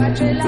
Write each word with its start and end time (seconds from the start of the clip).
country 0.00 0.39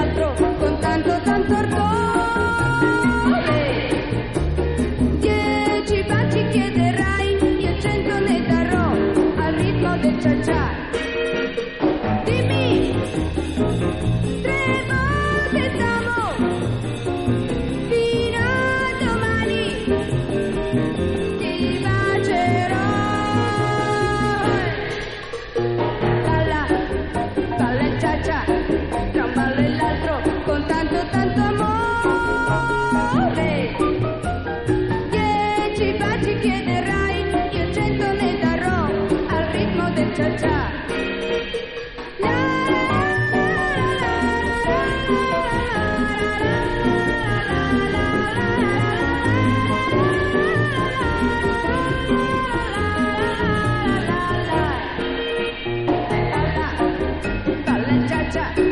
attack. 58.32 58.71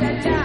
Cha-cha. 0.00 0.43